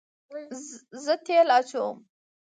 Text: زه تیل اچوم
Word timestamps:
زه 1.03 1.13
تیل 1.25 1.49
اچوم 1.59 1.95